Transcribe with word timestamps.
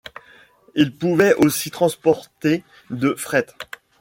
Il 0.73 0.97
pouvait 0.97 1.35
aussi 1.35 1.69
transporter 1.69 2.63
de 2.89 3.13
fret. 3.13 3.45